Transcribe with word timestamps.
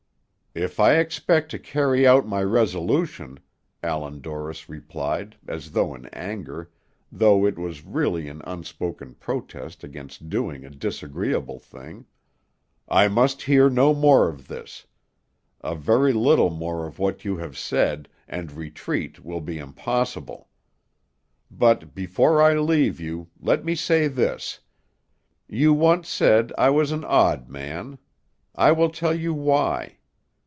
"If 0.53 0.81
I 0.81 0.95
expect 0.97 1.49
to 1.51 1.59
carry 1.59 2.05
out 2.05 2.27
my 2.27 2.43
resolution," 2.43 3.39
Allan 3.81 4.19
Dorris 4.19 4.67
replied, 4.67 5.37
as 5.47 5.71
though 5.71 5.95
in 5.95 6.07
anger, 6.07 6.69
though 7.09 7.45
it 7.45 7.57
was 7.57 7.85
really 7.85 8.27
an 8.27 8.41
unspoken 8.43 9.13
protest 9.13 9.81
against 9.85 10.27
doing 10.27 10.65
a 10.65 10.69
disagreeable 10.69 11.57
thing, 11.57 12.05
"I 12.89 13.07
must 13.07 13.43
hear 13.43 13.69
no 13.69 13.93
more 13.93 14.27
of 14.27 14.49
this; 14.49 14.85
a 15.61 15.73
very 15.73 16.11
little 16.11 16.49
more 16.49 16.85
of 16.85 16.99
what 16.99 17.23
you 17.23 17.37
have 17.37 17.57
said, 17.57 18.09
and 18.27 18.51
retreat 18.51 19.23
will 19.23 19.39
be 19.39 19.57
impossible. 19.57 20.49
But 21.49 21.95
before 21.95 22.41
I 22.41 22.55
leave 22.55 22.99
you, 22.99 23.29
let 23.39 23.63
me 23.63 23.73
say 23.73 24.09
this: 24.09 24.59
You 25.47 25.73
once 25.73 26.09
said 26.09 26.51
I 26.57 26.71
was 26.71 26.91
an 26.91 27.05
odd 27.05 27.47
man; 27.47 27.99
I 28.53 28.73
will 28.73 28.89
tell 28.89 29.13
you 29.15 29.33
why. 29.33 29.99